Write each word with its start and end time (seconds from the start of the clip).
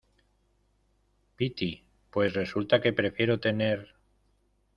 piti, 1.35 1.85
pues 2.09 2.33
resulta 2.33 2.81
que 2.81 2.91
prefiero 2.91 3.39
tener 3.39 3.93